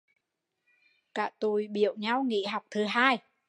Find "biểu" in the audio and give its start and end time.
1.67-1.95